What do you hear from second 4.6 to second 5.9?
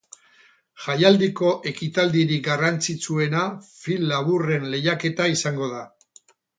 lehiaketa izango da.